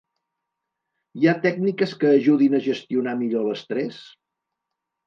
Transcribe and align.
Hi 1.19 1.29
ha 1.31 1.35
tècniques 1.43 1.93
que 2.01 2.15
ajudin 2.15 2.57
a 2.57 2.65
gestionar 2.71 3.15
millor 3.23 3.49
l’estrès? 3.51 4.03